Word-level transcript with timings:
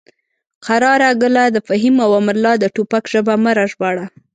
قراره 0.65 1.09
ګله 1.21 1.43
د 1.51 1.57
فهیم 1.67 1.95
او 2.05 2.11
امرالله 2.21 2.53
د 2.59 2.65
ټوپک 2.75 3.03
ژبه 3.13 3.33
مه 3.43 3.51
راژباړه. 3.57 4.05